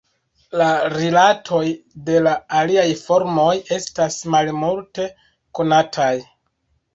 La 0.59 0.67
rilatoj 0.93 1.59
de 2.07 2.15
la 2.27 2.33
aliaj 2.61 2.85
formoj 3.01 3.53
estas 3.77 4.17
malmulte 4.37 5.07
konataj. 5.61 6.11